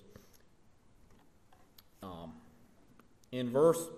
[2.03, 2.33] Um,
[3.31, 3.89] in verse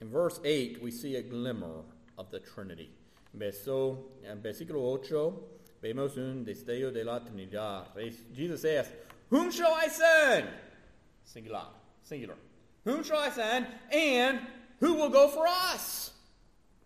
[0.00, 1.82] in verse 8, we see a glimmer
[2.16, 2.90] of the Trinity.
[3.34, 7.86] Verso, en versículo 8, vemos un destello de la Trinidad.
[8.34, 8.92] Jesus asks,
[9.30, 10.48] Whom shall I send?
[11.24, 11.66] Singular.
[12.02, 12.36] Singular.
[12.84, 13.66] Whom shall I send?
[13.92, 14.40] And
[14.80, 16.12] who will go for us?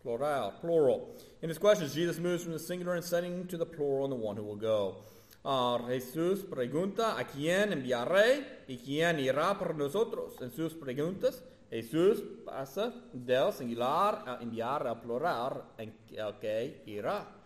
[0.03, 0.53] Plural.
[0.61, 1.17] Plural.
[1.43, 4.17] In his questions, Jesus moves from the singular and setting to the plural and the
[4.17, 4.97] one who will go.
[5.45, 10.35] Uh, Jesús pregunta a quién enviaré y quién irá por nosotros.
[10.41, 17.42] En sus preguntas, Jesús pasa del singular a enviar al plural en el que irá.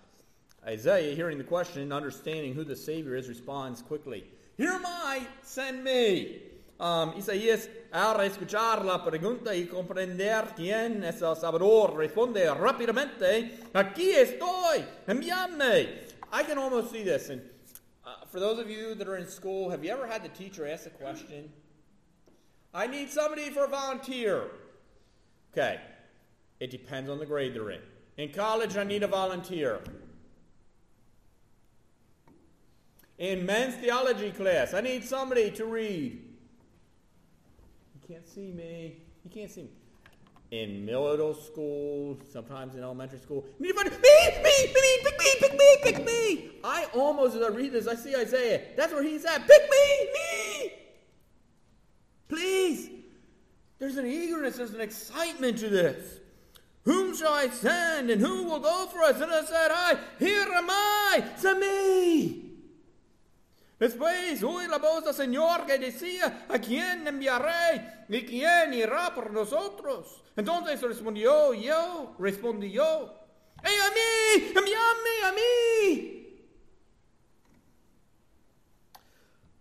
[0.67, 4.25] Isaiah, hearing the question, and understanding who the Savior is, responds quickly,
[4.57, 6.41] Here am I, send me.
[6.79, 14.11] Um, Isaías, al escuchar la pregunta y comprender quién es el Salvador, responde rápidamente, aquí
[14.11, 15.89] estoy, envíame.
[16.33, 17.31] I can almost see this.
[17.31, 17.41] And
[18.05, 20.67] uh, for those of you that are in school, have you ever had the teacher
[20.67, 21.51] ask a question?
[22.75, 24.51] I need somebody for a volunteer.
[25.53, 25.81] Okay,
[26.61, 27.81] it depends on the grade they're in.
[28.19, 29.81] In college, I need a volunteer.
[33.19, 36.23] In men's theology class, I need somebody to read.
[37.95, 38.99] You can't see me.
[39.25, 39.71] You can't see me.
[40.51, 45.77] In middle school, sometimes in elementary school, me, me, me, me, pick me, pick me,
[45.83, 46.51] pick me.
[46.63, 48.63] I almost, as I read this, I see Isaiah.
[48.77, 49.47] That's where he's at.
[49.47, 50.73] Pick me, me.
[52.29, 52.91] Please.
[53.79, 56.21] There's an eagerness, there's an excitement to this.
[56.85, 59.21] Whom shall I send, and who will go for us?
[59.21, 62.46] And I said, I, here am I, send me.
[63.79, 68.07] Después oí la voz del Señor que decía, ¿a quién enviaré?
[68.09, 70.23] ¿Y quién irá por nosotros?
[70.35, 73.13] Entonces respondió yo, respondí yo,
[73.63, 74.53] ¡Ey, a mí!
[74.55, 76.23] ¡Envíame a mí!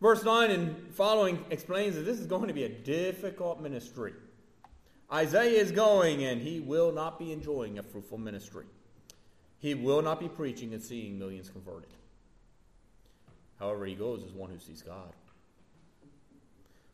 [0.01, 4.13] Verse 9 and following explains that this is going to be a difficult ministry.
[5.11, 8.65] Isaiah is going and he will not be enjoying a fruitful ministry.
[9.59, 11.89] He will not be preaching and seeing millions converted.
[13.59, 15.13] However, he goes as one who sees God.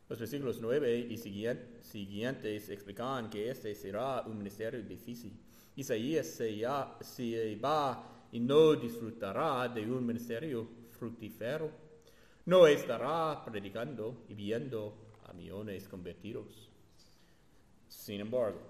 [0.08, 5.32] Los versículos 9 y siguientes explican que este será un ministerio difícil.
[5.74, 11.70] Isaías se, ya, se va y no disfrutará de un ministerio fructífero.
[12.44, 14.94] No estará predicando y viendo
[15.24, 16.68] a millones convertidos.
[17.88, 18.60] Sin embargo,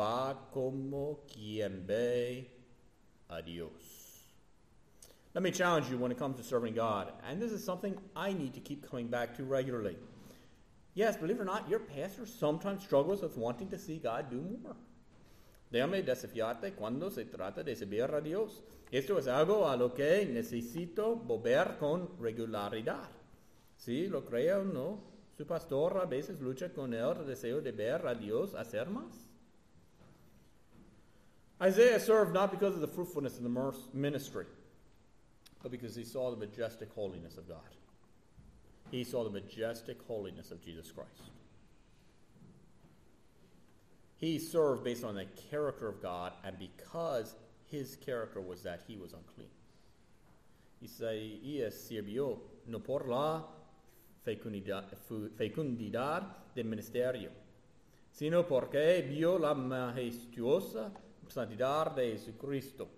[0.00, 2.50] va como quien ve
[3.28, 4.03] a Dios.
[5.34, 8.32] Let me challenge you when it comes to serving God, and this is something I
[8.32, 9.96] need to keep coming back to regularly.
[10.94, 14.40] Yes, believe it or not, your pastor sometimes struggles with wanting to see God do
[14.40, 14.76] more.
[15.72, 18.62] Déjame desafiarte cuando se trata de servir a Dios.
[18.92, 23.08] Esto es algo a lo que necesito volver con regularidad.
[23.76, 25.00] Si lo creo o no,
[25.36, 29.26] su pastor a veces lucha con el deseo de ver a Dios hacer más.
[31.60, 34.46] Isaiah served not because of the fruitfulness of the ministry,
[35.64, 37.56] but because he saw the majestic holiness of God.
[38.90, 41.30] He saw the majestic holiness of Jesus Christ.
[44.18, 47.34] He served based on the character of God, and because
[47.64, 49.48] his character was that he was unclean.
[50.82, 53.42] Isaías sirvió no por la
[54.22, 54.84] fecundidad,
[55.34, 57.30] fecundidad del ministerio,
[58.12, 60.92] sino porque vio la majestuosa
[61.26, 62.88] santidad de Jesucristo.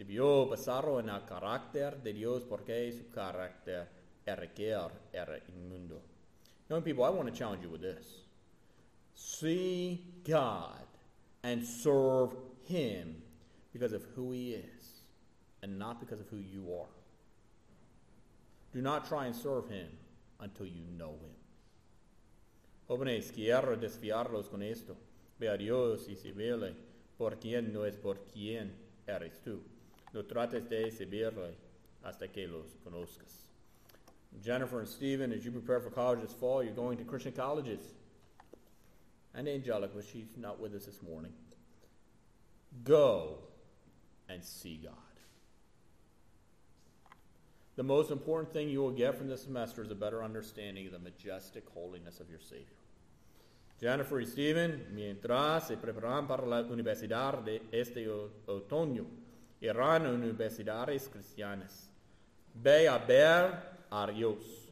[0.00, 3.86] Se vio basado en el carácter de Dios porque su carácter
[4.24, 6.00] era que era inmundo.
[6.70, 8.24] Young people, I want to challenge you with this.
[9.14, 10.86] See God
[11.42, 12.34] and serve
[12.66, 13.22] Him
[13.74, 15.02] because of who He is
[15.62, 16.88] and not because of who you are.
[18.72, 19.90] Do not try and serve Him
[20.38, 21.36] until you know Him.
[22.88, 24.96] Jóvenes, quiero desfiarlos con esto.
[25.38, 26.74] Ve a Dios y servirle
[27.18, 28.72] por quien no es por quien
[29.06, 29.60] eres tú.
[30.12, 31.54] No trates de servirle
[32.04, 33.46] hasta que los conozcas.
[34.44, 37.80] Jennifer and Stephen, as you prepare for college this fall, you're going to Christian colleges
[39.34, 41.32] and Angelica, she's not with us this morning.
[42.84, 43.38] Go
[44.28, 44.94] and see God.
[47.76, 50.92] The most important thing you will get from this semester is a better understanding of
[50.92, 52.66] the majestic holiness of your Savior.
[53.80, 58.06] Jennifer y Stephen, mientras se preparan para la universidad de este
[58.46, 59.06] otoño,
[59.68, 61.90] a universidades cristianas.
[62.54, 63.52] Ve a ver
[63.90, 64.68] a Dios.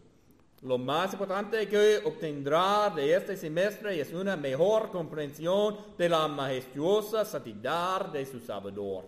[0.62, 7.24] Lo más importante que obtendrá de este semestre es una mejor comprensión de la majestuosa
[7.24, 9.04] santidad de su Salvador.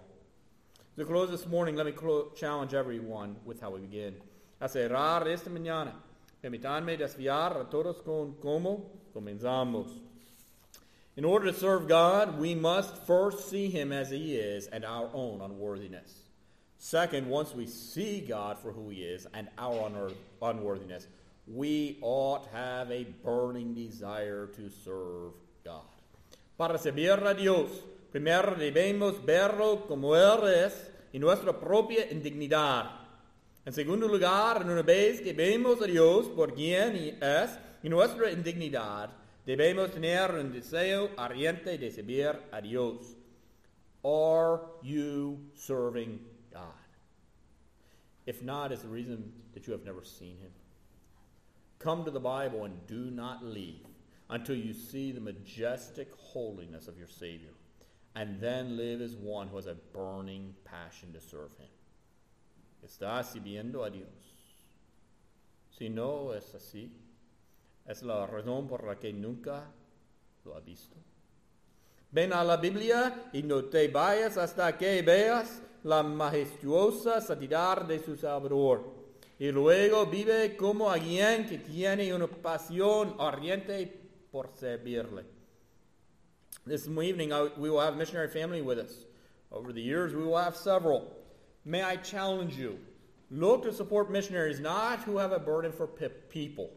[0.97, 1.95] To close this morning, let me
[2.35, 4.22] challenge everyone with how we begin.
[4.61, 5.95] A cerrar esta mañana,
[6.41, 10.10] permítanme desviar a todos con cómo comenzamos.
[11.17, 15.11] In order to serve God, we must first see Him as He is and our
[15.13, 16.15] own unworthiness.
[16.79, 21.09] Second, once we see God for who He is and our unworthiness,
[21.47, 25.33] we ought have a burning desire to serve
[25.65, 25.83] God.
[26.57, 27.71] Para servir a Dios,
[28.13, 32.87] primero debemos verlo como Él es y nuestra propia indignidad.
[33.67, 39.11] En segundo lugar, una vez que vemos a Dios por quien es y nuestra indignidad,
[39.47, 43.14] debemos tener un deseo ardiente de servir a Dios.
[44.05, 46.20] Are you serving
[46.53, 46.64] God?
[48.26, 50.53] If not, it's the reason that you have never seen Him.
[51.78, 53.86] Come to the Bible and do not leave
[54.28, 57.51] until you see the majestic holiness of your Savior,
[58.14, 61.68] and then live as one who has a burning passion to serve Him.
[62.86, 64.07] ¿Estás sirviendo a Dios?
[65.76, 66.91] Si no es así,
[67.91, 69.70] es la razón por la que nunca
[70.45, 70.97] lo ha visto.
[72.12, 77.99] Ven a la Biblia y no te vayas hasta que veas la majestuosa santidad de
[77.99, 78.84] su Salvador
[79.38, 83.86] y luego vive como alguien que tiene una pasión ardiente
[84.30, 85.24] por servirle.
[86.66, 89.07] This evening, we will have missionary family with us.
[89.51, 91.11] Over the years, we will have several.
[91.64, 92.78] May I challenge you?
[93.30, 96.70] Look to support missionaries not who have a burden for people.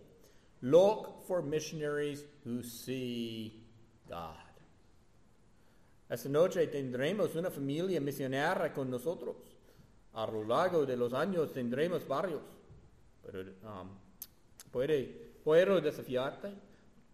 [0.63, 3.65] Look for missionaries who see
[4.07, 4.37] God.
[6.09, 9.35] Esta noche tendremos una familia misionera con nosotros.
[10.13, 12.43] A lo largo de los años tendremos varios.
[13.25, 13.89] Pero um,
[14.71, 15.03] puede,
[15.43, 16.53] puedo desafiarte.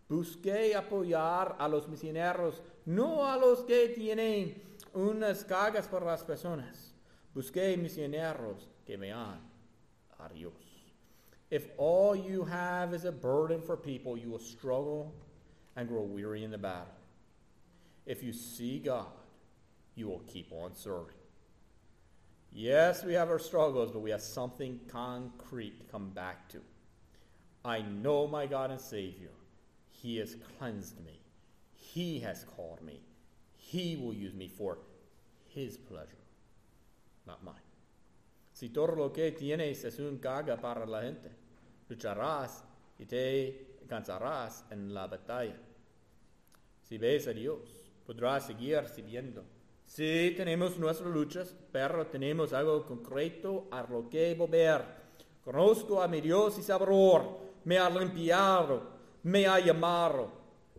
[0.08, 4.62] Busque apoyar a los misioneros, no a los que tienen
[4.94, 6.94] unas cargas por las personas.
[7.34, 9.40] Busque misioneros que vean
[10.20, 10.69] a Dios.
[11.52, 15.14] If all you have is a burden for people, you will struggle
[15.76, 16.94] and grow weary in the battle.
[18.06, 19.08] If you see God,
[19.96, 21.16] you will keep on serving.
[22.52, 26.62] Yes, we have our struggles, but we have something concrete to come back to.
[27.64, 29.32] I know my God and Savior.
[29.92, 31.20] He has cleansed me.
[31.76, 33.02] He has called me.
[33.58, 34.80] He will use me for
[35.48, 36.24] His pleasure,
[37.28, 37.56] not mine.
[38.54, 41.30] Si todo lo que tienes es un carga para la gente,
[41.90, 42.64] lucharás
[42.98, 45.58] y te cansarás en la batalla.
[46.84, 49.44] Si ves a Dios, podrás seguir sirviendo.
[49.86, 54.84] Sí, tenemos nuestras luchas, pero tenemos algo concreto a lo que volver.
[55.44, 58.84] Conozco a mi Dios y Salvador, me ha limpiado,
[59.24, 60.32] me ha llamado,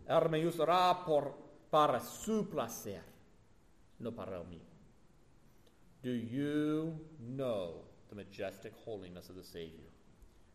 [0.07, 1.33] Él me usará por,
[1.69, 3.03] para su placer,
[3.99, 4.61] no para el mío.
[6.01, 9.90] Do you know the majestic holiness of the Savior?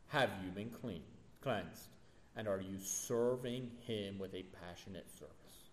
[0.09, 1.03] Have you been clean,
[1.43, 1.89] cleansed?
[2.37, 5.71] And are you serving Him with a passionate service?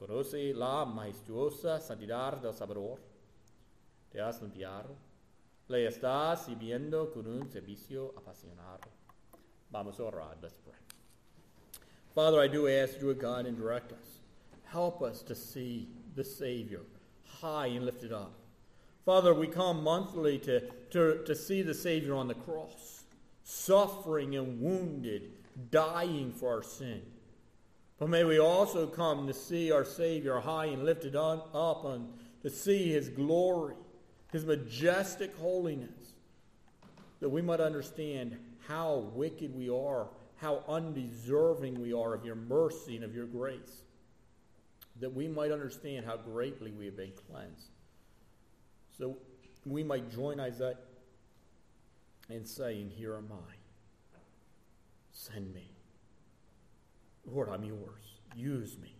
[0.00, 2.98] ¿Conoce la majestuosa santidad del Salvador?
[4.12, 4.94] ¿Te has limpiado?
[5.68, 8.88] ¿Le estás sirviendo con un servicio apasionado?
[9.70, 10.36] Vamos a orar.
[10.42, 10.74] Let's pray.
[12.14, 14.20] Father, I do ask you, God, and direct us.
[14.64, 16.82] Help us to see the Savior
[17.40, 18.32] high and lifted up.
[19.04, 22.97] Father, we come monthly to, to, to see the Savior on the cross,
[23.50, 25.30] suffering and wounded,
[25.70, 27.00] dying for our sin.
[27.98, 32.12] But may we also come to see our Savior high and lifted on, up and
[32.42, 33.74] to see His glory,
[34.32, 36.12] His majestic holiness,
[37.20, 38.36] that we might understand
[38.66, 43.82] how wicked we are, how undeserving we are of your mercy and of your grace,
[45.00, 47.70] that we might understand how greatly we have been cleansed.
[48.98, 49.16] So
[49.64, 50.76] we might join Isaiah
[52.28, 53.54] in saying, Here am I.
[55.12, 55.70] Send me.
[57.26, 58.20] Lord, I'm yours.
[58.36, 58.94] Use me.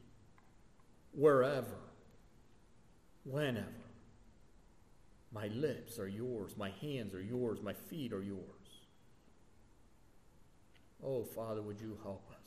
[1.12, 1.78] Wherever,
[3.24, 3.66] whenever.
[5.32, 6.56] My lips are yours.
[6.56, 7.60] My hands are yours.
[7.62, 8.42] My feet are yours.
[11.04, 12.46] Oh, Father, would you help us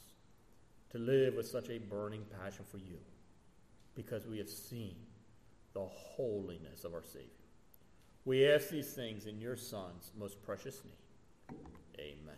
[0.91, 2.97] to live with such a burning passion for you
[3.95, 4.95] because we have seen
[5.73, 7.40] the holiness of our Savior.
[8.23, 11.59] We ask these things in your Son's most precious name.
[11.99, 12.35] Amen.